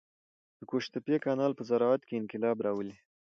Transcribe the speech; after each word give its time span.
د 0.59 0.61
قوشتېپې 0.69 1.17
کانال 1.25 1.51
په 1.55 1.63
زراعت 1.69 2.01
کې 2.07 2.19
انقلاب 2.21 2.57
راولي. 2.65 2.95